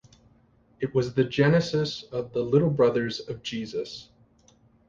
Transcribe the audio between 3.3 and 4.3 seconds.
Jesus.